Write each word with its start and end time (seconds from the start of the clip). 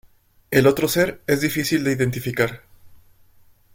El 0.49 0.65
otro 0.65 0.87
ser, 0.87 1.21
es 1.27 1.41
difícil 1.41 1.83
de 1.83 1.91
identificar. 1.91 2.63